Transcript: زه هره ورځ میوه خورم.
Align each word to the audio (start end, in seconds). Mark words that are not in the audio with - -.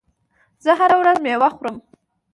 زه 0.63 0.71
هره 0.79 0.95
ورځ 1.01 1.17
میوه 1.25 1.49
خورم. 1.55 1.77